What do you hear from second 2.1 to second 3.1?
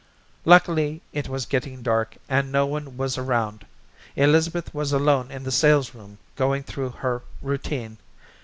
and no one